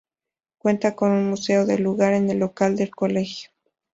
[0.57, 3.51] Cuenta con un Museo de lugar, en el local del colegio.